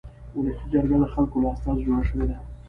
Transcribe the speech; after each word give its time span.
ولسي 0.35 0.65
جرګه 0.73 0.97
د 1.01 1.05
خلکو 1.13 1.35
له 1.43 1.47
استازو 1.53 1.85
جوړه 1.87 2.03
شوې 2.09 2.25
ده. 2.29 2.37